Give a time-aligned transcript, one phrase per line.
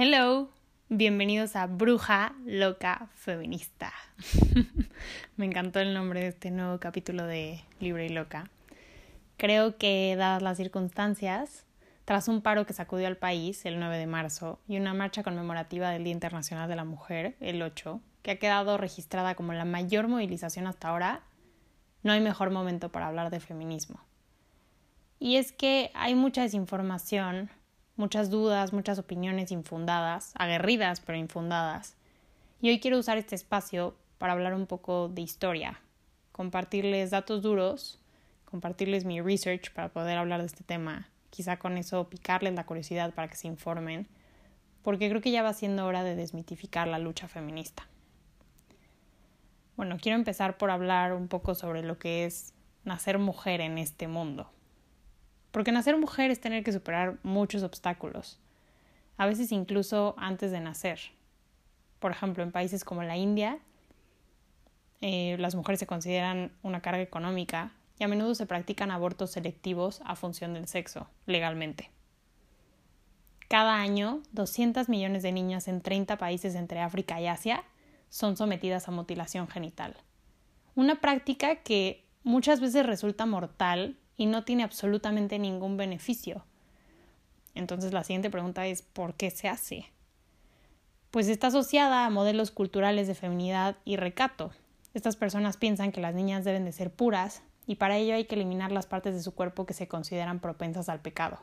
[0.00, 0.48] Hello,
[0.88, 3.92] bienvenidos a Bruja Loca Feminista.
[5.36, 8.48] Me encantó el nombre de este nuevo capítulo de Libre y Loca.
[9.38, 11.64] Creo que, dadas las circunstancias,
[12.04, 15.90] tras un paro que sacudió al país el 9 de marzo y una marcha conmemorativa
[15.90, 20.06] del Día Internacional de la Mujer, el 8, que ha quedado registrada como la mayor
[20.06, 21.22] movilización hasta ahora,
[22.04, 23.98] no hay mejor momento para hablar de feminismo.
[25.18, 27.50] Y es que hay mucha desinformación
[27.98, 31.96] muchas dudas, muchas opiniones infundadas, aguerridas pero infundadas.
[32.62, 35.80] Y hoy quiero usar este espacio para hablar un poco de historia,
[36.32, 38.00] compartirles datos duros,
[38.44, 43.12] compartirles mi research para poder hablar de este tema, quizá con eso picarles la curiosidad
[43.12, 44.06] para que se informen,
[44.82, 47.86] porque creo que ya va siendo hora de desmitificar la lucha feminista.
[49.76, 54.08] Bueno, quiero empezar por hablar un poco sobre lo que es nacer mujer en este
[54.08, 54.50] mundo.
[55.50, 58.38] Porque nacer mujer es tener que superar muchos obstáculos,
[59.16, 61.00] a veces incluso antes de nacer.
[61.98, 63.58] Por ejemplo, en países como la India,
[65.00, 70.00] eh, las mujeres se consideran una carga económica y a menudo se practican abortos selectivos
[70.04, 71.90] a función del sexo, legalmente.
[73.48, 77.64] Cada año, 200 millones de niñas en 30 países entre África y Asia
[78.10, 79.96] son sometidas a mutilación genital.
[80.74, 86.44] Una práctica que muchas veces resulta mortal y no tiene absolutamente ningún beneficio.
[87.54, 89.86] Entonces la siguiente pregunta es ¿por qué se hace?
[91.10, 94.50] Pues está asociada a modelos culturales de feminidad y recato.
[94.92, 98.34] Estas personas piensan que las niñas deben de ser puras y para ello hay que
[98.34, 101.38] eliminar las partes de su cuerpo que se consideran propensas al pecado,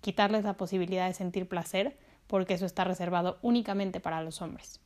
[0.00, 4.80] quitarles la posibilidad de sentir placer porque eso está reservado únicamente para los hombres.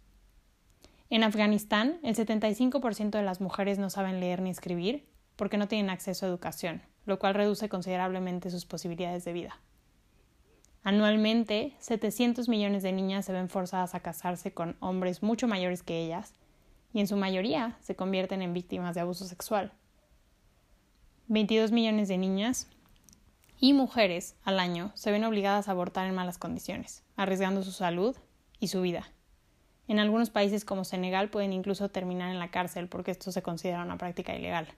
[1.10, 5.06] En Afganistán, el 75% de las mujeres no saben leer ni escribir
[5.36, 9.58] porque no tienen acceso a educación, lo cual reduce considerablemente sus posibilidades de vida.
[10.84, 16.04] Anualmente, 700 millones de niñas se ven forzadas a casarse con hombres mucho mayores que
[16.04, 16.34] ellas,
[16.92, 19.72] y en su mayoría se convierten en víctimas de abuso sexual.
[21.26, 22.68] 22 millones de niñas
[23.58, 28.16] y mujeres al año se ven obligadas a abortar en malas condiciones, arriesgando su salud
[28.60, 29.10] y su vida.
[29.88, 33.82] En algunos países como Senegal pueden incluso terminar en la cárcel porque esto se considera
[33.82, 34.68] una práctica ilegal.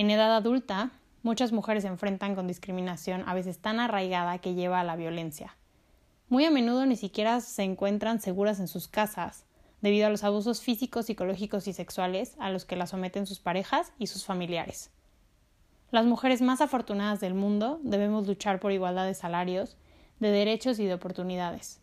[0.00, 4.80] En edad adulta, muchas mujeres se enfrentan con discriminación a veces tan arraigada que lleva
[4.80, 5.58] a la violencia.
[6.30, 9.44] Muy a menudo ni siquiera se encuentran seguras en sus casas,
[9.82, 13.92] debido a los abusos físicos, psicológicos y sexuales a los que las someten sus parejas
[13.98, 14.90] y sus familiares.
[15.90, 19.76] Las mujeres más afortunadas del mundo debemos luchar por igualdad de salarios,
[20.18, 21.78] de derechos y de oportunidades.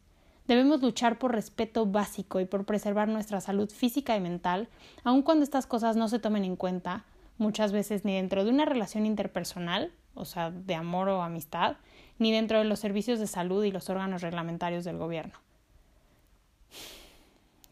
[0.48, 4.70] Debemos luchar por respeto básico y por preservar nuestra salud física y mental,
[5.04, 7.06] aun cuando estas cosas no se tomen en cuenta,
[7.38, 11.78] muchas veces ni dentro de una relación interpersonal, o sea, de amor o amistad,
[12.20, 15.34] ni dentro de los servicios de salud y los órganos reglamentarios del gobierno.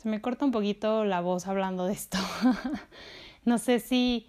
[0.01, 2.17] Se me corta un poquito la voz hablando de esto.
[3.45, 4.27] no sé si,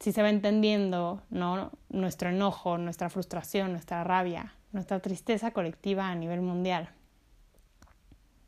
[0.00, 1.70] si se va entendiendo ¿no?
[1.88, 6.90] nuestro enojo, nuestra frustración, nuestra rabia, nuestra tristeza colectiva a nivel mundial.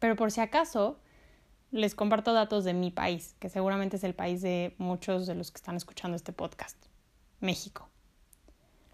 [0.01, 0.99] Pero por si acaso,
[1.71, 5.51] les comparto datos de mi país, que seguramente es el país de muchos de los
[5.51, 6.77] que están escuchando este podcast,
[7.41, 7.89] México.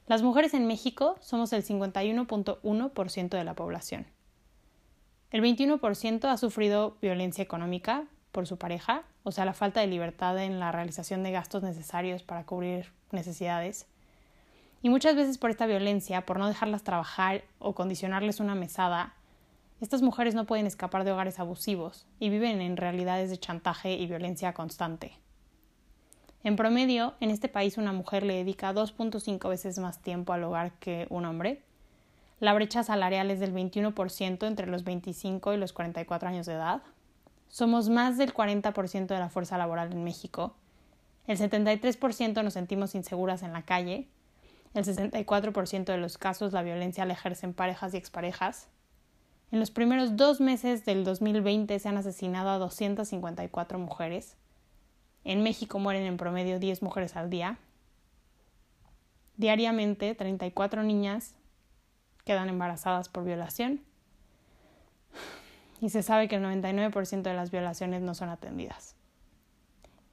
[0.07, 4.07] Las mujeres en México somos el 51.1% de la población.
[5.31, 10.39] El 21% ha sufrido violencia económica por su pareja, o sea, la falta de libertad
[10.39, 13.87] en la realización de gastos necesarios para cubrir necesidades.
[14.83, 19.15] Y muchas veces por esta violencia, por no dejarlas trabajar o condicionarles una mesada,
[19.83, 24.07] estas mujeres no pueden escapar de hogares abusivos y viven en realidades de chantaje y
[24.07, 25.19] violencia constante.
[26.45, 30.71] En promedio, en este país una mujer le dedica 2.5 veces más tiempo al hogar
[30.79, 31.65] que un hombre.
[32.39, 36.83] La brecha salarial es del 21% entre los 25 y los 44 años de edad.
[37.49, 40.55] Somos más del 40% de la fuerza laboral en México.
[41.27, 44.09] El 73% nos sentimos inseguras en la calle.
[44.75, 48.69] El 64% de los casos la violencia la ejercen parejas y exparejas.
[49.53, 54.35] En los primeros dos meses del 2020 se han asesinado a 254 mujeres.
[55.25, 57.59] En México mueren en promedio 10 mujeres al día.
[59.37, 61.35] Diariamente, 34 niñas
[62.25, 63.83] quedan embarazadas por violación.
[65.83, 68.97] Y se sabe que el 99% de las violaciones no son atendidas.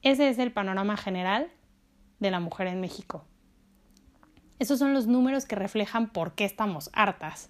[0.02, 1.50] Ese es el panorama general
[2.20, 3.24] de la mujer en México.
[4.58, 7.50] Esos son los números que reflejan por qué estamos hartas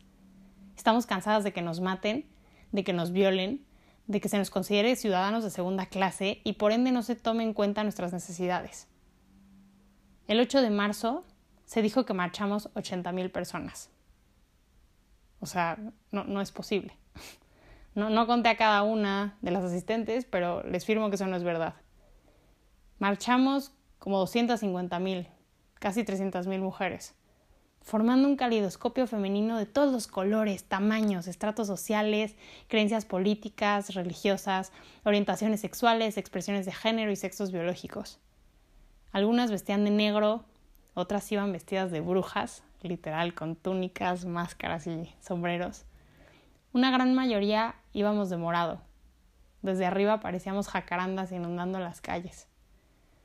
[0.80, 2.26] Estamos cansadas de que nos maten,
[2.72, 3.66] de que nos violen,
[4.08, 7.44] de que se nos considere ciudadanos de segunda clase y por ende no se tome
[7.44, 8.88] en cuenta nuestras necesidades.
[10.30, 11.26] El 8 de marzo
[11.66, 13.90] se dijo que marchamos 80.000 personas.
[15.42, 15.78] O sea,
[16.12, 16.94] no, no es posible.
[17.94, 21.36] No, no conté a cada una de las asistentes, pero les firmo que eso no
[21.36, 21.74] es verdad.
[23.00, 25.28] Marchamos como 250 mil,
[25.74, 27.19] casi 300 mil mujeres,
[27.82, 32.36] formando un calidoscopio femenino de todos los colores, tamaños, estratos sociales,
[32.68, 34.72] creencias políticas, religiosas,
[35.04, 38.20] orientaciones sexuales, expresiones de género y sexos biológicos.
[39.12, 40.46] Algunas vestían de negro,
[40.94, 45.86] otras iban vestidas de brujas, literal, con túnicas, máscaras y sombreros.
[46.74, 48.82] Una gran mayoría íbamos de morado.
[49.62, 52.48] Desde arriba parecíamos jacarandas inundando las calles.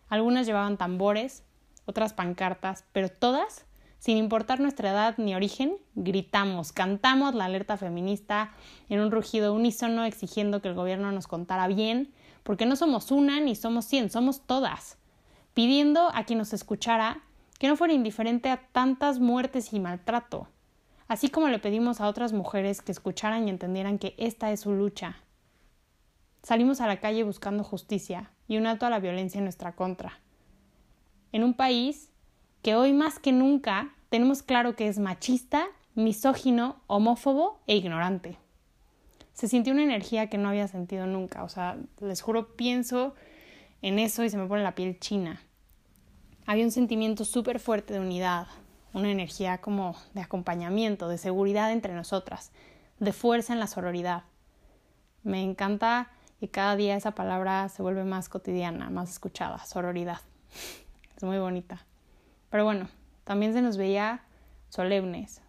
[0.09, 1.45] Algunas llevaban tambores,
[1.85, 3.67] otras pancartas, pero todas,
[4.05, 8.53] sin importar nuestra edad ni origen, gritamos, cantamos la alerta feminista
[8.91, 12.13] en un rugido unísono exigiendo que el gobierno nos contara bien,
[12.43, 14.99] porque no somos una ni somos cien, somos todas,
[15.55, 17.23] pidiendo a quien nos escuchara
[17.59, 20.49] que no fuera indiferente a tantas muertes y maltrato,
[21.09, 24.73] así como le pedimos a otras mujeres que escucharan y entendieran que esta es su
[24.73, 25.17] lucha.
[26.43, 30.21] Salimos a la calle buscando justicia y un alto a la violencia en nuestra contra.
[31.33, 32.11] En un país
[32.65, 38.37] que hoy más que nunca tenemos claro que es machista, misógino, homófobo e ignorante.
[39.35, 43.15] Se sintió una energía que no había sentido nunca, o sea, les juro, pienso
[43.83, 45.41] en eso y se me pone la piel china
[46.47, 48.47] había un sentimiento súper fuerte de unidad,
[48.93, 52.53] una energía como de acompañamiento, de seguridad entre nosotras,
[52.99, 54.25] de fuerza en la sororidad.
[55.23, 60.21] Me encanta que cada día esa palabra se vuelve más cotidiana, más escuchada, sororidad.
[61.17, 61.87] Es muy bonita.
[62.55, 62.89] Pero bueno,
[63.25, 64.23] también se nos veía
[64.69, 65.41] solemnes,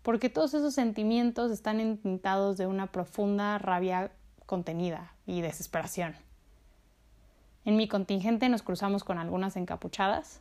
[0.00, 4.12] porque todos esos sentimientos están entintados de una profunda rabia
[4.46, 6.16] contenida y desesperación.
[7.66, 10.40] En mi contingente nos cruzamos con algunas encapuchadas,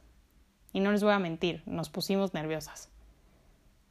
[0.72, 2.88] y no les voy a mentir, nos pusimos nerviosas.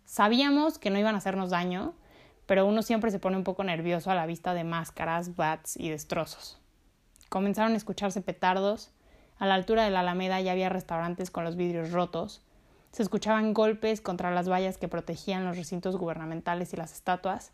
[0.07, 1.93] Sabíamos que no iban a hacernos daño,
[2.47, 5.91] pero uno siempre se pone un poco nervioso a la vista de máscaras, bats y
[5.91, 6.59] destrozos.
[7.29, 8.91] Comenzaron a escucharse petardos,
[9.43, 12.43] a la altura de la Alameda ya había restaurantes con los vidrios rotos,
[12.93, 17.51] se escuchaban golpes contra las vallas que protegían los recintos gubernamentales y las estatuas,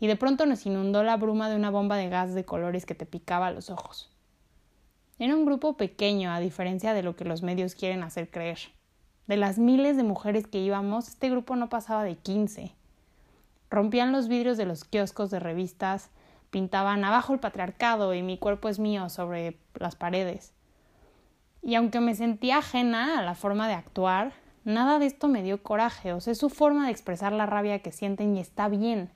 [0.00, 2.96] y de pronto nos inundó la bruma de una bomba de gas de colores que
[2.96, 4.10] te picaba los ojos.
[5.20, 8.58] Era un grupo pequeño, a diferencia de lo que los medios quieren hacer creer.
[9.28, 12.74] De las miles de mujeres que íbamos, este grupo no pasaba de quince.
[13.70, 16.10] Rompían los vidrios de los kioscos de revistas,
[16.50, 20.54] pintaban abajo el patriarcado y mi cuerpo es mío sobre las paredes.
[21.62, 24.32] Y aunque me sentía ajena a la forma de actuar,
[24.64, 27.80] nada de esto me dio coraje, o sea, es su forma de expresar la rabia
[27.80, 29.10] que sienten y está bien.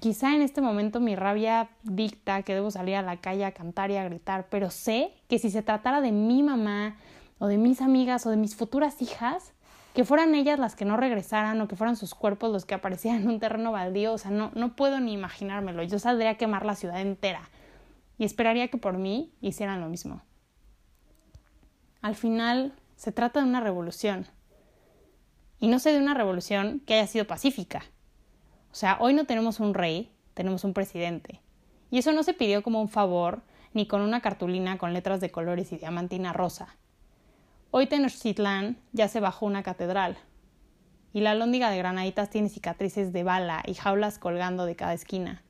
[0.00, 3.90] Quizá en este momento mi rabia dicta que debo salir a la calle a cantar
[3.90, 6.96] y a gritar, pero sé que si se tratara de mi mamá
[7.38, 9.52] o de mis amigas o de mis futuras hijas,
[9.94, 13.22] que fueran ellas las que no regresaran o que fueran sus cuerpos los que aparecían
[13.22, 15.82] en un terreno baldío, o sea, no, no puedo ni imaginármelo.
[15.82, 17.48] Yo saldría a quemar la ciudad entera
[18.18, 20.22] y esperaría que por mí hicieran lo mismo.
[22.08, 24.26] Al final se trata de una revolución.
[25.60, 27.82] Y no sé de una revolución que haya sido pacífica.
[28.72, 31.42] O sea, hoy no tenemos un rey, tenemos un presidente.
[31.90, 33.42] Y eso no se pidió como un favor,
[33.74, 36.78] ni con una cartulina con letras de colores y diamantina rosa.
[37.72, 40.16] Hoy Tenochtitlán ya se bajó una catedral,
[41.12, 45.42] y la lóndiga de granaditas tiene cicatrices de bala y jaulas colgando de cada esquina.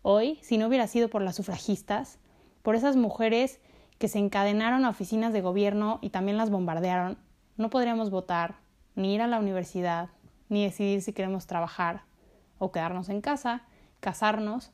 [0.00, 2.18] Hoy, si no hubiera sido por las sufragistas,
[2.62, 3.60] por esas mujeres
[4.00, 7.18] que se encadenaron a oficinas de gobierno y también las bombardearon,
[7.58, 8.54] no podríamos votar,
[8.94, 10.08] ni ir a la universidad,
[10.48, 12.04] ni decidir si queremos trabajar,
[12.58, 13.60] o quedarnos en casa,
[14.00, 14.72] casarnos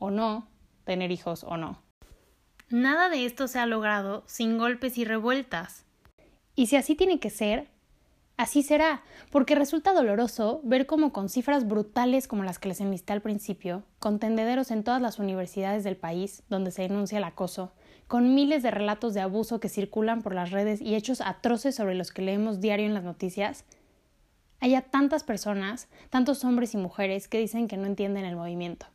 [0.00, 0.48] o no,
[0.82, 1.80] tener hijos o no.
[2.70, 5.84] Nada de esto se ha logrado sin golpes y revueltas.
[6.56, 7.68] Y si así tiene que ser,
[8.36, 13.12] así será, porque resulta doloroso ver cómo con cifras brutales como las que les enlisté
[13.12, 17.72] al principio, con tendederos en todas las universidades del país donde se denuncia el acoso,
[18.06, 21.94] con miles de relatos de abuso que circulan por las redes y hechos atroces sobre
[21.94, 23.64] los que leemos diario en las noticias,
[24.60, 28.86] haya tantas personas, tantos hombres y mujeres que dicen que no entienden el movimiento,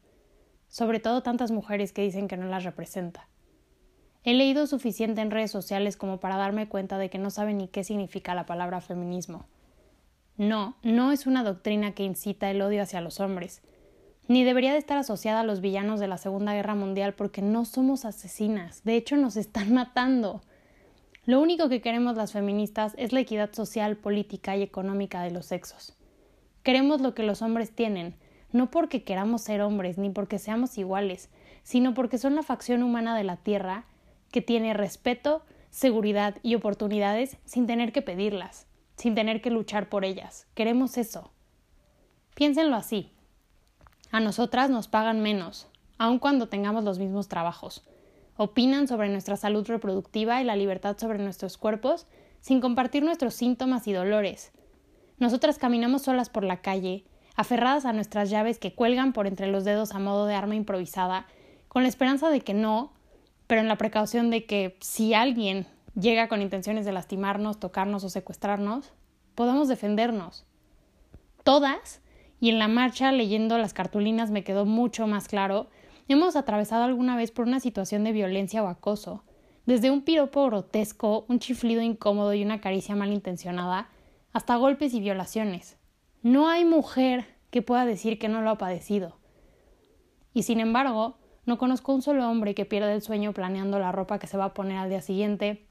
[0.68, 3.28] sobre todo tantas mujeres que dicen que no las representa.
[4.24, 7.68] He leído suficiente en redes sociales como para darme cuenta de que no saben ni
[7.68, 9.46] qué significa la palabra feminismo.
[10.38, 13.62] No, no es una doctrina que incita el odio hacia los hombres,
[14.30, 17.66] ni debería de estar asociada a los villanos de la Segunda Guerra Mundial porque no
[17.66, 20.42] somos asesinas, de hecho nos están matando.
[21.26, 25.48] Lo único que queremos las feministas es la equidad social, política y económica de los
[25.48, 25.98] sexos.
[26.62, 28.18] Queremos lo que los hombres tienen,
[28.52, 31.32] no porque queramos ser hombres ni porque seamos iguales,
[31.64, 33.86] sino porque son la facción humana de la Tierra
[34.32, 40.06] que tiene respeto, seguridad y oportunidades sin tener que pedirlas, sin tener que luchar por
[40.06, 40.46] ellas.
[40.54, 41.32] Queremos eso.
[42.36, 43.12] Piénsenlo así.
[44.12, 47.84] A nosotras nos pagan menos, aun cuando tengamos los mismos trabajos.
[48.38, 52.08] Opinan sobre nuestra salud reproductiva y la libertad sobre nuestros cuerpos
[52.42, 54.52] sin compartir nuestros síntomas y dolores.
[55.18, 57.04] Nosotras caminamos solas por la calle,
[57.36, 61.28] aferradas a nuestras llaves que cuelgan por entre los dedos a modo de arma improvisada,
[61.68, 62.94] con la esperanza de que no,
[63.46, 68.10] pero en la precaución de que si alguien llega con intenciones de lastimarnos, tocarnos o
[68.10, 68.92] secuestrarnos,
[69.36, 70.46] podamos defendernos.
[71.44, 72.02] Todas,
[72.40, 75.68] y en la marcha leyendo las cartulinas me quedó mucho más claro,
[76.08, 79.24] hemos atravesado alguna vez por una situación de violencia o acoso,
[79.66, 83.90] desde un piropo grotesco, un chiflido incómodo y una caricia malintencionada,
[84.34, 85.78] hasta golpes y violaciones.
[86.24, 89.18] No hay mujer que pueda decir que no lo ha padecido.
[90.34, 94.20] Y sin embargo, no conozco un solo hombre que pierda el sueño planeando la ropa
[94.20, 95.66] que se va a poner al día siguiente,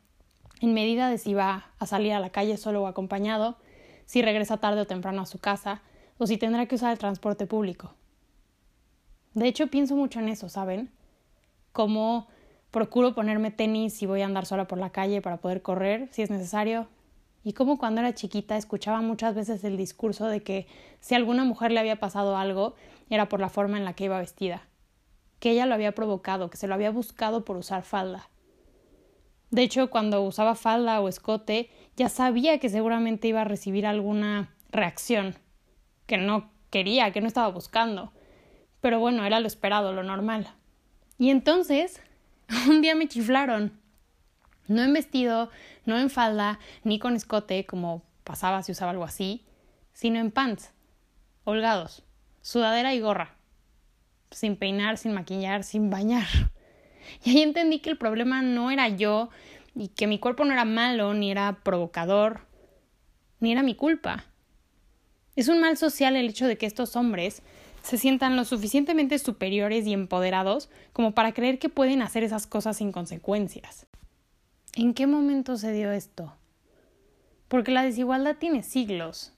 [0.60, 3.58] en medida de si va a salir a la calle solo o acompañado,
[4.06, 5.82] si regresa tarde o temprano a su casa,
[6.18, 7.94] o si tendrá que usar el transporte público.
[9.34, 10.90] De hecho, pienso mucho en eso, ¿saben?
[11.72, 12.26] Cómo
[12.70, 16.22] procuro ponerme tenis si voy a andar sola por la calle para poder correr, si
[16.22, 16.88] es necesario,
[17.44, 20.66] y cómo cuando era chiquita escuchaba muchas veces el discurso de que
[21.00, 22.74] si a alguna mujer le había pasado algo
[23.10, 24.66] era por la forma en la que iba vestida,
[25.38, 28.28] que ella lo había provocado, que se lo había buscado por usar falda.
[29.50, 34.54] De hecho, cuando usaba falda o escote, ya sabía que seguramente iba a recibir alguna
[34.70, 35.34] reacción
[36.08, 38.12] que no quería, que no estaba buscando.
[38.80, 40.48] Pero bueno, era lo esperado, lo normal.
[41.18, 42.02] Y entonces,
[42.68, 43.78] un día me chiflaron.
[44.66, 45.50] No en vestido,
[45.84, 49.44] no en falda, ni con escote, como pasaba si usaba algo así,
[49.92, 50.72] sino en pants,
[51.44, 52.04] holgados,
[52.42, 53.36] sudadera y gorra,
[54.30, 56.26] sin peinar, sin maquillar, sin bañar.
[57.24, 59.30] Y ahí entendí que el problema no era yo,
[59.74, 62.42] y que mi cuerpo no era malo, ni era provocador,
[63.40, 64.26] ni era mi culpa.
[65.38, 67.42] Es un mal social el hecho de que estos hombres
[67.84, 72.78] se sientan lo suficientemente superiores y empoderados como para creer que pueden hacer esas cosas
[72.78, 73.86] sin consecuencias.
[74.74, 76.34] ¿En qué momento se dio esto?
[77.46, 79.32] Porque la desigualdad tiene siglos.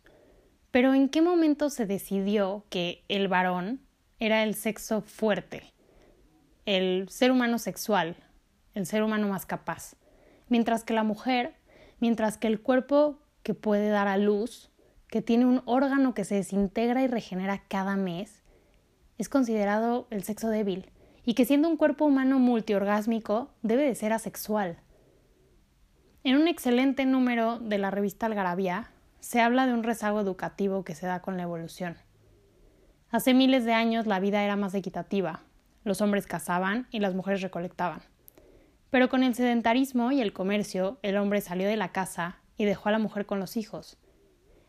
[0.71, 3.83] Pero ¿en qué momento se decidió que el varón
[4.19, 5.65] era el sexo fuerte,
[6.65, 8.17] el ser humano sexual,
[8.73, 9.97] el ser humano más capaz?
[10.49, 11.57] Mientras que la mujer,
[11.99, 14.70] mientras que el cuerpo que puede dar a luz,
[15.11, 18.43] que tiene un órgano que se desintegra y regenera cada mes,
[19.19, 20.91] es considerado el sexo débil
[21.25, 24.79] y que siendo un cuerpo humano multiorgásmico debe de ser asexual.
[26.23, 30.95] En un excelente número de la revista Algarabía se habla de un rezago educativo que
[30.95, 31.97] se da con la evolución.
[33.11, 35.43] Hace miles de años la vida era más equitativa.
[35.83, 38.03] Los hombres cazaban y las mujeres recolectaban.
[38.91, 42.89] Pero con el sedentarismo y el comercio, el hombre salió de la casa y dejó
[42.89, 43.99] a la mujer con los hijos.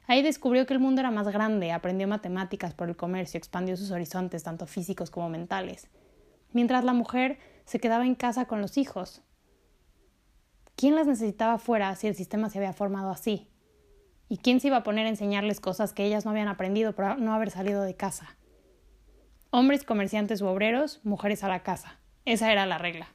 [0.07, 3.91] Ahí descubrió que el mundo era más grande, aprendió matemáticas por el comercio, expandió sus
[3.91, 5.87] horizontes, tanto físicos como mentales,
[6.51, 9.23] mientras la mujer se quedaba en casa con los hijos,
[10.81, 13.47] ¿Quién las necesitaba fuera si el sistema se había formado así?
[14.29, 17.19] ¿Y quién se iba a poner a enseñarles cosas que ellas no habían aprendido por
[17.19, 18.35] no haber salido de casa?
[19.51, 21.99] Hombres comerciantes u obreros, mujeres a la casa.
[22.25, 23.09] Esa era la regla.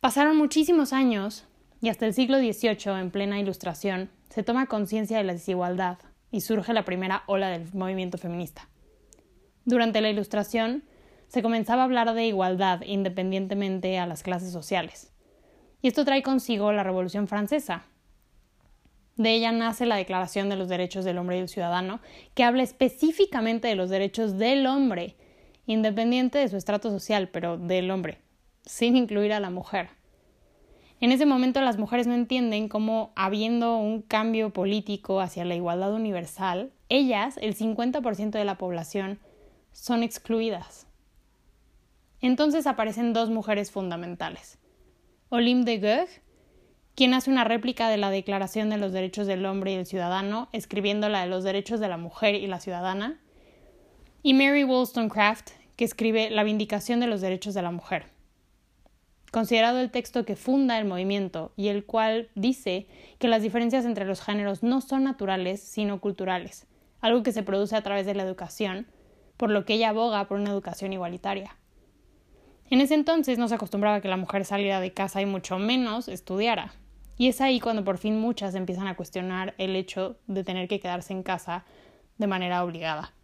[0.00, 1.44] Pasaron muchísimos años
[1.80, 5.98] y hasta el siglo XVIII, en plena ilustración, se toma conciencia de la desigualdad
[6.32, 8.68] y surge la primera ola del movimiento feminista.
[9.64, 10.82] Durante la ilustración
[11.28, 15.12] se comenzaba a hablar de igualdad independientemente a las clases sociales.
[15.82, 17.84] Y esto trae consigo la Revolución Francesa.
[19.14, 22.00] De ella nace la Declaración de los Derechos del Hombre y del Ciudadano,
[22.34, 25.14] que habla específicamente de los derechos del hombre,
[25.66, 28.18] independiente de su estrato social, pero del hombre,
[28.66, 29.90] sin incluir a la mujer.
[31.00, 35.92] En ese momento las mujeres no entienden cómo, habiendo un cambio político hacia la igualdad
[35.92, 39.18] universal, ellas, el 50% de la población,
[39.72, 40.86] son excluidas.
[42.20, 44.58] Entonces aparecen dos mujeres fundamentales.
[45.28, 46.22] Olim de Goethe,
[46.94, 50.48] quien hace una réplica de la Declaración de los Derechos del Hombre y del Ciudadano,
[50.52, 53.20] escribiendo la de los derechos de la mujer y la ciudadana,
[54.22, 58.13] y Mary Wollstonecraft, que escribe La Vindicación de los Derechos de la Mujer.
[59.34, 62.86] Considerado el texto que funda el movimiento y el cual dice
[63.18, 66.68] que las diferencias entre los géneros no son naturales, sino culturales,
[67.00, 68.86] algo que se produce a través de la educación,
[69.36, 71.56] por lo que ella aboga por una educación igualitaria.
[72.70, 76.06] En ese entonces no se acostumbraba que la mujer saliera de casa y mucho menos
[76.06, 76.72] estudiara.
[77.18, 80.78] Y es ahí cuando por fin muchas empiezan a cuestionar el hecho de tener que
[80.78, 81.64] quedarse en casa
[82.18, 83.14] de manera obligada.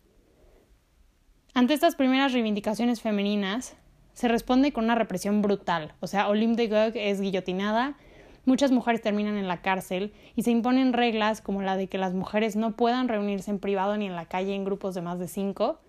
[1.55, 3.77] Ante estas primeras reivindicaciones femeninas,
[4.21, 5.95] se responde con una represión brutal.
[6.01, 7.97] O sea, Olympe de Gaulle es guillotinada,
[8.45, 12.13] muchas mujeres terminan en la cárcel y se imponen reglas como la de que las
[12.13, 15.27] mujeres no puedan reunirse en privado ni en la calle en grupos de más de
[15.27, 15.81] cinco,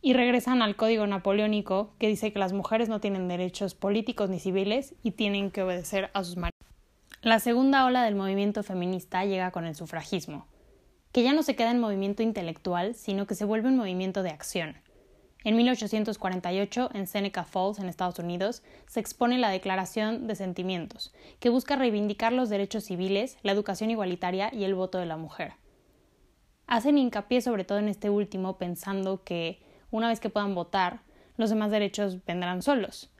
[0.00, 4.38] y regresan al código napoleónico que dice que las mujeres no tienen derechos políticos ni
[4.38, 6.54] civiles y tienen que obedecer a sus maridos.
[7.20, 10.46] La segunda ola del movimiento feminista llega con el sufragismo,
[11.10, 14.30] que ya no se queda en movimiento intelectual, sino que se vuelve un movimiento de
[14.30, 14.76] acción.
[15.42, 21.48] En 1848, en Seneca Falls, en Estados Unidos, se expone la Declaración de Sentimientos, que
[21.48, 25.54] busca reivindicar los derechos civiles, la educación igualitaria y el voto de la mujer.
[26.66, 31.00] Hacen hincapié sobre todo en este último, pensando que, una vez que puedan votar,
[31.38, 33.10] los demás derechos vendrán solos.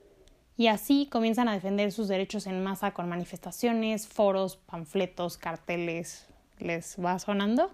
[0.58, 6.26] Y así comienzan a defender sus derechos en masa con manifestaciones, foros, panfletos, carteles.
[6.58, 7.70] ¿Les va sonando?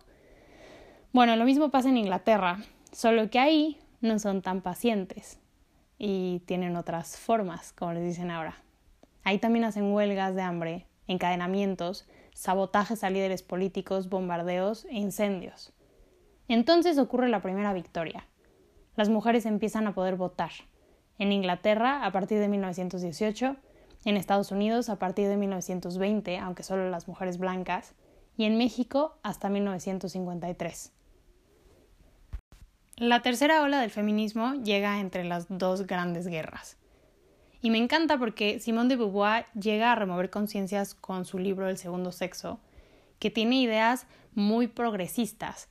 [1.12, 2.60] Bueno, lo mismo pasa en Inglaterra,
[2.92, 5.38] solo que ahí no son tan pacientes
[5.98, 8.62] y tienen otras formas, como les dicen ahora.
[9.24, 15.72] Ahí también hacen huelgas de hambre, encadenamientos, sabotajes a líderes políticos, bombardeos e incendios.
[16.48, 18.26] Entonces ocurre la primera victoria.
[18.94, 20.50] Las mujeres empiezan a poder votar.
[21.18, 23.56] En Inglaterra a partir de 1918,
[24.04, 27.94] en Estados Unidos a partir de 1920, aunque solo las mujeres blancas,
[28.36, 30.92] y en México hasta 1953.
[32.98, 36.78] La tercera ola del feminismo llega entre las dos grandes guerras.
[37.60, 41.76] Y me encanta porque Simone de Beauvoir llega a remover conciencias con su libro El
[41.76, 42.58] segundo sexo,
[43.18, 45.68] que tiene ideas muy progresistas.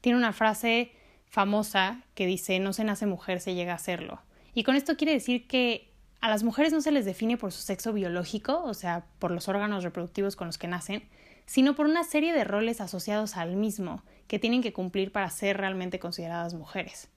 [0.00, 0.92] Tiene una frase
[1.26, 4.20] famosa que dice no se nace mujer, se llega a serlo.
[4.54, 7.62] Y con esto quiere decir que a las mujeres no se les define por su
[7.62, 11.02] sexo biológico, o sea, por los órganos reproductivos con los que nacen,
[11.46, 15.56] sino por una serie de roles asociados al mismo que tienen que cumplir para ser
[15.56, 17.10] realmente consideradas mujeres.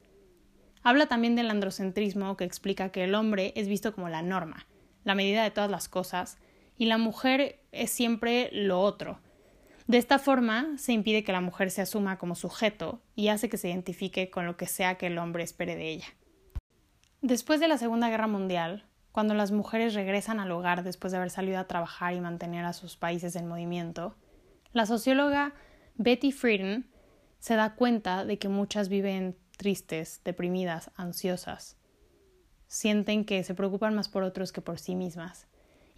[0.81, 4.65] Habla también del androcentrismo que explica que el hombre es visto como la norma,
[5.03, 6.39] la medida de todas las cosas,
[6.75, 9.19] y la mujer es siempre lo otro.
[9.85, 13.57] De esta forma se impide que la mujer se asuma como sujeto y hace que
[13.57, 16.07] se identifique con lo que sea que el hombre espere de ella.
[17.21, 21.29] Después de la Segunda Guerra Mundial, cuando las mujeres regresan al hogar después de haber
[21.29, 24.15] salido a trabajar y mantener a sus países en movimiento,
[24.71, 25.53] la socióloga
[25.95, 26.91] Betty Friedan
[27.43, 31.75] se da cuenta de que muchas viven tristes, deprimidas, ansiosas.
[32.67, 35.45] Sienten que se preocupan más por otros que por sí mismas.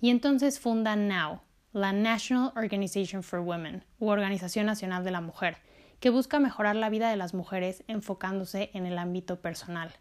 [0.01, 5.57] Y entonces funda NOW, la National Organization for Women, u Organización Nacional de la Mujer,
[5.99, 9.91] que busca mejorar la vida de las mujeres enfocándose en el ámbito personal.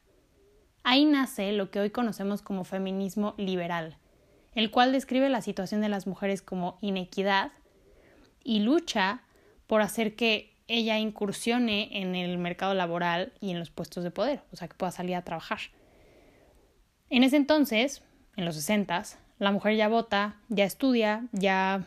[0.82, 3.98] Ahí nace lo que hoy conocemos como feminismo liberal,
[4.54, 7.52] el cual describe la situación de las mujeres como inequidad
[8.42, 9.24] y lucha
[9.66, 14.42] por hacer que ella incursione en el mercado laboral y en los puestos de poder,
[14.52, 15.58] o sea, que pueda salir a trabajar.
[17.10, 18.02] En ese entonces,
[18.36, 19.02] en los 60,
[19.38, 21.84] la mujer ya vota, ya estudia, ya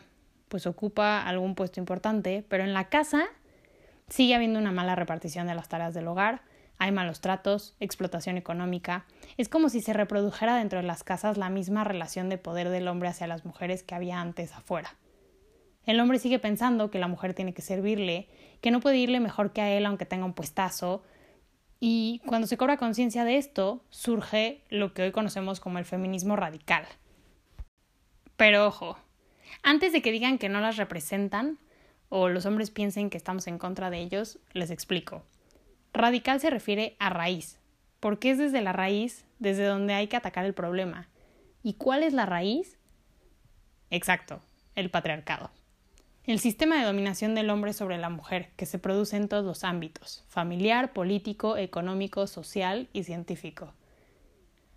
[0.48, 3.26] pues ocupa algún puesto importante, pero en la casa
[4.08, 6.42] sigue habiendo una mala repartición de las tareas del hogar,
[6.78, 9.04] hay malos tratos, explotación económica.
[9.36, 12.86] Es como si se reprodujera dentro de las casas la misma relación de poder del
[12.86, 14.96] hombre hacia las mujeres que había antes afuera.
[15.84, 18.28] El hombre sigue pensando que la mujer tiene que servirle,
[18.60, 21.02] que no puede irle mejor que a él aunque tenga un puestazo.
[21.80, 26.34] Y cuando se cobra conciencia de esto, surge lo que hoy conocemos como el feminismo
[26.36, 26.86] radical.
[28.36, 28.98] Pero ojo,
[29.62, 31.58] antes de que digan que no las representan,
[32.08, 35.22] o los hombres piensen que estamos en contra de ellos, les explico.
[35.92, 37.60] Radical se refiere a raíz,
[38.00, 41.08] porque es desde la raíz desde donde hay que atacar el problema.
[41.62, 42.78] ¿Y cuál es la raíz?
[43.90, 44.40] Exacto,
[44.74, 45.50] el patriarcado
[46.32, 49.64] el sistema de dominación del hombre sobre la mujer, que se produce en todos los
[49.64, 53.72] ámbitos, familiar, político, económico, social y científico.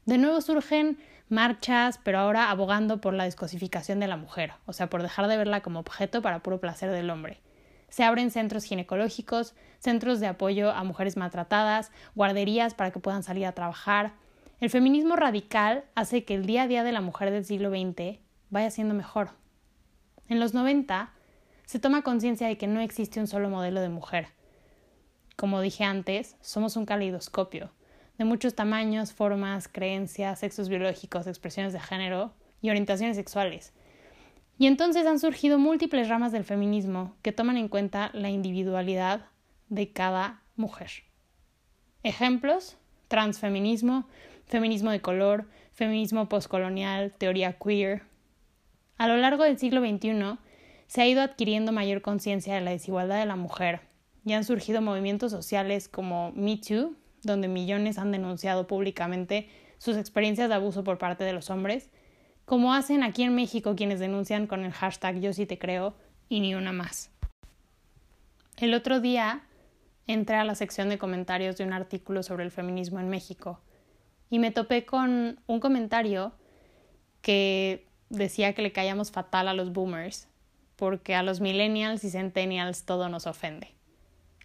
[0.05, 4.89] De nuevo surgen marchas, pero ahora abogando por la descosificación de la mujer, o sea,
[4.89, 7.41] por dejar de verla como objeto para puro placer del hombre.
[7.89, 13.45] Se abren centros ginecológicos, centros de apoyo a mujeres maltratadas, guarderías para que puedan salir
[13.45, 14.13] a trabajar.
[14.61, 18.19] El feminismo radical hace que el día a día de la mujer del siglo XX
[18.49, 19.31] vaya siendo mejor.
[20.29, 21.11] En los 90,
[21.71, 24.27] se toma conciencia de que no existe un solo modelo de mujer.
[25.37, 27.71] Como dije antes, somos un caleidoscopio,
[28.17, 33.71] de muchos tamaños, formas, creencias, sexos biológicos, expresiones de género y orientaciones sexuales.
[34.57, 39.27] Y entonces han surgido múltiples ramas del feminismo que toman en cuenta la individualidad
[39.69, 40.91] de cada mujer.
[42.03, 42.75] Ejemplos:
[43.07, 44.09] transfeminismo,
[44.45, 48.03] feminismo de color, feminismo postcolonial, teoría queer.
[48.97, 50.37] A lo largo del siglo XXI,
[50.91, 53.79] se ha ido adquiriendo mayor conciencia de la desigualdad de la mujer
[54.25, 60.49] y han surgido movimientos sociales como Me Too, donde millones han denunciado públicamente sus experiencias
[60.49, 61.89] de abuso por parte de los hombres,
[62.43, 65.95] como hacen aquí en México quienes denuncian con el hashtag Yo sí te creo
[66.27, 67.09] y ni una más.
[68.57, 69.43] El otro día
[70.07, 73.61] entré a la sección de comentarios de un artículo sobre el feminismo en México
[74.29, 76.33] y me topé con un comentario
[77.21, 80.27] que decía que le caíamos fatal a los boomers
[80.81, 83.75] porque a los millennials y centennials todo nos ofende.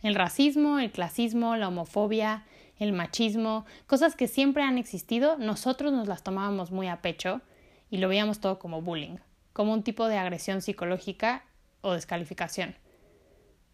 [0.03, 2.45] El racismo, el clasismo, la homofobia,
[2.77, 7.41] el machismo, cosas que siempre han existido, nosotros nos las tomábamos muy a pecho
[7.89, 9.17] y lo veíamos todo como bullying,
[9.55, 11.43] como un tipo de agresión psicológica
[11.81, 12.75] o descalificación.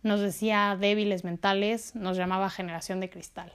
[0.04, 3.52] Nos decía débiles mentales, nos llamaba generación de cristal.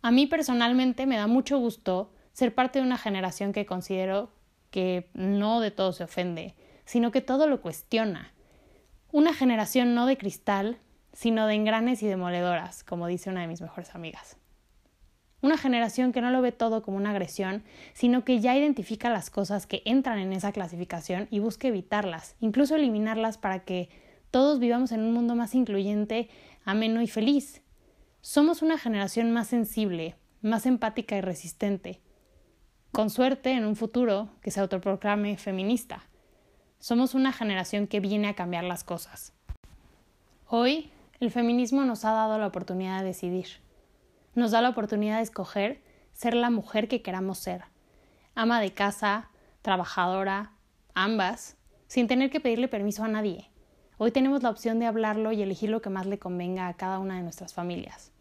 [0.00, 4.30] A mí personalmente me da mucho gusto ser parte de una generación que considero
[4.70, 6.54] que no de todo se ofende,
[6.90, 8.32] sino que todo lo cuestiona.
[9.12, 10.78] Una generación no de cristal,
[11.12, 14.38] sino de engranes y demoledoras, como dice una de mis mejores amigas.
[15.40, 19.30] Una generación que no lo ve todo como una agresión, sino que ya identifica las
[19.30, 23.88] cosas que entran en esa clasificación y busca evitarlas, incluso eliminarlas para que
[24.32, 26.28] todos vivamos en un mundo más incluyente,
[26.64, 27.62] ameno y feliz.
[28.20, 32.00] Somos una generación más sensible, más empática y resistente.
[32.90, 36.09] Con suerte, en un futuro que se autoproclame feminista.
[36.80, 39.32] Somos una generación que viene a cambiar las cosas.
[40.48, 40.90] Hoy,
[41.20, 43.46] el feminismo nos ha dado la oportunidad de decidir
[44.34, 45.80] nos da la oportunidad de escoger
[46.12, 47.64] ser la mujer que queramos ser,
[48.34, 49.30] ama de casa,
[49.62, 50.52] trabajadora,
[50.94, 53.50] ambas, sin tener que pedirle permiso a nadie.
[53.98, 56.98] Hoy tenemos la opción de hablarlo y elegir lo que más le convenga a cada
[56.98, 58.12] una de nuestras familias.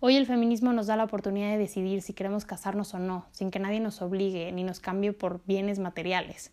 [0.00, 3.50] Hoy el feminismo nos da la oportunidad de decidir si queremos casarnos o no, sin
[3.50, 6.52] que nadie nos obligue ni nos cambie por bienes materiales.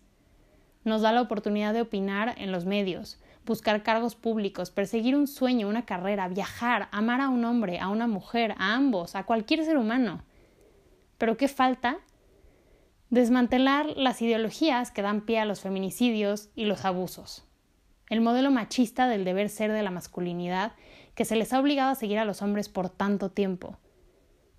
[0.86, 5.68] Nos da la oportunidad de opinar en los medios, buscar cargos públicos, perseguir un sueño,
[5.68, 9.78] una carrera, viajar, amar a un hombre, a una mujer, a ambos, a cualquier ser
[9.78, 10.22] humano.
[11.18, 11.98] Pero ¿qué falta?
[13.10, 17.46] Desmantelar las ideologías que dan pie a los feminicidios y los abusos.
[18.08, 20.74] El modelo machista del deber ser de la masculinidad
[21.16, 23.80] que se les ha obligado a seguir a los hombres por tanto tiempo.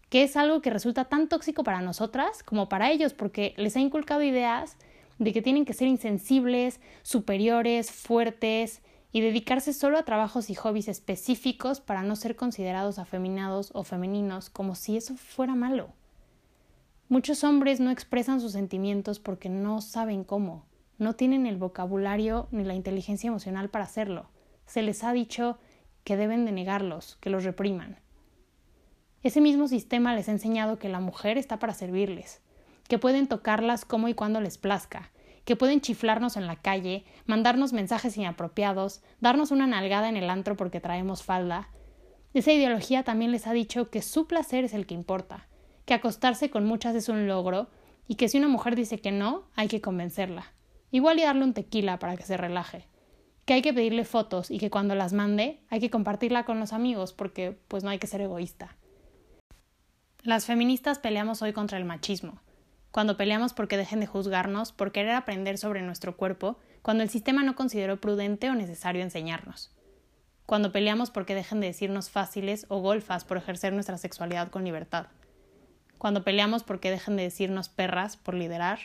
[0.08, 3.80] Que es algo que resulta tan tóxico para nosotras como para ellos, porque les ha
[3.80, 4.76] inculcado ideas
[5.18, 10.88] de que tienen que ser insensibles, superiores, fuertes y dedicarse solo a trabajos y hobbies
[10.88, 15.88] específicos para no ser considerados afeminados o femeninos como si eso fuera malo.
[17.08, 20.64] Muchos hombres no expresan sus sentimientos porque no saben cómo,
[20.98, 24.28] no tienen el vocabulario ni la inteligencia emocional para hacerlo.
[24.66, 25.58] Se les ha dicho
[26.04, 28.00] que deben de negarlos, que los repriman.
[29.22, 32.40] Ese mismo sistema les ha enseñado que la mujer está para servirles,
[32.88, 35.10] que pueden tocarlas como y cuando les plazca,
[35.44, 40.56] que pueden chiflarnos en la calle, mandarnos mensajes inapropiados, darnos una nalgada en el antro
[40.56, 41.68] porque traemos falda.
[42.34, 45.48] Esa ideología también les ha dicho que su placer es el que importa,
[45.84, 47.70] que acostarse con muchas es un logro
[48.08, 50.52] y que si una mujer dice que no, hay que convencerla.
[50.90, 52.88] Igual y darle un tequila para que se relaje.
[53.44, 56.72] Que hay que pedirle fotos y que cuando las mande hay que compartirla con los
[56.72, 58.76] amigos porque pues no hay que ser egoísta.
[60.22, 62.40] Las feministas peleamos hoy contra el machismo,
[62.96, 67.42] cuando peleamos porque dejen de juzgarnos, por querer aprender sobre nuestro cuerpo, cuando el sistema
[67.42, 69.70] no consideró prudente o necesario enseñarnos.
[70.46, 75.08] Cuando peleamos porque dejen de decirnos fáciles o golfas por ejercer nuestra sexualidad con libertad.
[75.98, 78.78] Cuando peleamos porque dejen de decirnos perras por liderar.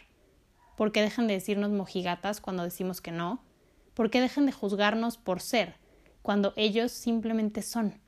[0.75, 3.41] Porque dejen de decirnos mojigatas cuando decimos que no.
[3.93, 5.75] Porque dejen de juzgarnos por ser,
[6.21, 8.01] cuando ellos simplemente son.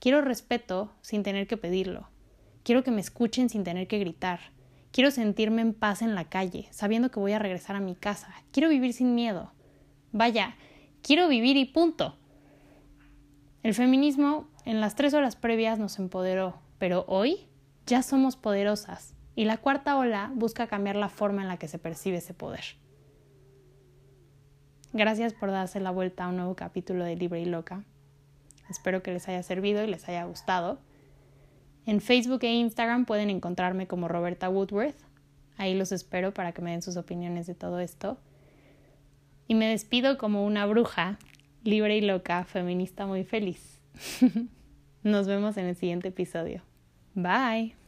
[0.00, 2.10] Quiero respeto sin tener que pedirlo.
[2.62, 4.52] Quiero que me escuchen sin tener que gritar
[4.92, 8.28] Quiero sentirme en paz en la calle, sabiendo que voy a regresar a mi casa.
[8.52, 9.50] Quiero vivir sin miedo.
[10.12, 10.54] Vaya,
[11.02, 12.16] quiero vivir y punto.
[13.62, 17.48] El feminismo en las tres horas previas nos empoderó, pero hoy
[17.86, 21.78] ya somos poderosas y la cuarta ola busca cambiar la forma en la que se
[21.78, 22.64] percibe ese poder.
[24.92, 27.82] Gracias por darse la vuelta a un nuevo capítulo de Libre y Loca.
[28.68, 30.80] Espero que les haya servido y les haya gustado.
[31.86, 34.96] En Facebook e Instagram pueden encontrarme como Roberta Woodworth.
[35.56, 38.18] Ahí los espero para que me den sus opiniones de todo esto.
[39.48, 41.18] Y me despido como una bruja,
[41.64, 43.80] libre y loca, feminista muy feliz.
[45.02, 46.62] Nos vemos en el siguiente episodio.
[47.14, 47.81] Bye.